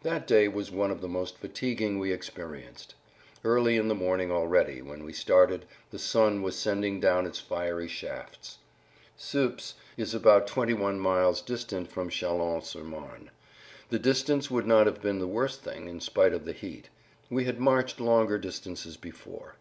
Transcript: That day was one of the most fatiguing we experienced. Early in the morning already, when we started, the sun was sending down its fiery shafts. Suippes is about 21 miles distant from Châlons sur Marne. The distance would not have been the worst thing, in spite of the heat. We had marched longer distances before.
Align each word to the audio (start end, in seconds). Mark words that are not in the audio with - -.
That 0.00 0.26
day 0.26 0.48
was 0.48 0.70
one 0.70 0.90
of 0.90 1.02
the 1.02 1.06
most 1.06 1.36
fatiguing 1.36 1.98
we 1.98 2.10
experienced. 2.10 2.94
Early 3.44 3.76
in 3.76 3.88
the 3.88 3.94
morning 3.94 4.32
already, 4.32 4.80
when 4.80 5.04
we 5.04 5.12
started, 5.12 5.66
the 5.90 5.98
sun 5.98 6.40
was 6.40 6.56
sending 6.58 6.98
down 6.98 7.26
its 7.26 7.40
fiery 7.40 7.86
shafts. 7.86 8.56
Suippes 9.18 9.74
is 9.98 10.14
about 10.14 10.46
21 10.46 10.98
miles 10.98 11.42
distant 11.42 11.90
from 11.92 12.08
Châlons 12.08 12.64
sur 12.64 12.84
Marne. 12.84 13.30
The 13.90 13.98
distance 13.98 14.50
would 14.50 14.66
not 14.66 14.86
have 14.86 15.02
been 15.02 15.18
the 15.18 15.26
worst 15.28 15.60
thing, 15.62 15.88
in 15.88 16.00
spite 16.00 16.32
of 16.32 16.46
the 16.46 16.54
heat. 16.54 16.88
We 17.28 17.44
had 17.44 17.60
marched 17.60 18.00
longer 18.00 18.38
distances 18.38 18.96
before. 18.96 19.56